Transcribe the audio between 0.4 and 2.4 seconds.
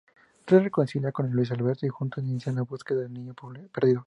Se reconcilia con Luis Alberto y juntos